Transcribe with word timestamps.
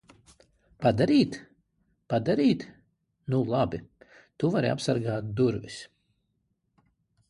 Padarīt? 0.85 1.37
Padarīt? 2.15 2.67
Nu 3.35 3.45
labi. 3.57 3.83
Tu 4.41 4.53
vari 4.57 4.75
apsargāt 4.77 5.33
durvis. 5.43 5.83